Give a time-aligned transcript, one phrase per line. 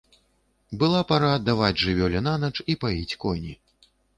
[0.83, 3.53] Была пара даваць жывёле нанач і паіць коні.